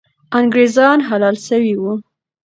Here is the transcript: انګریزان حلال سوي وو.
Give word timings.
انګریزان 0.39 0.97
حلال 1.09 1.35
سوي 1.47 1.73
وو. 1.81 1.93